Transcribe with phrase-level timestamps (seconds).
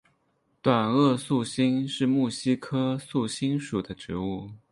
[0.63, 4.49] 短萼素馨是木犀科素馨属的植物。